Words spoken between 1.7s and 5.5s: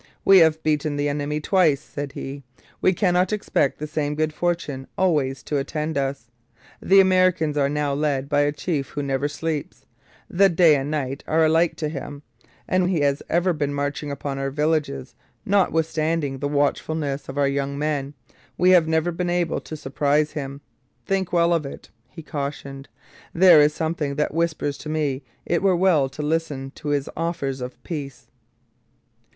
said he. 'We cannot expect the same good fortune always